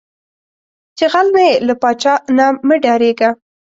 [0.97, 3.29] چې غل نۀ یې، لۀ پاچا نه مۀ ډارېږه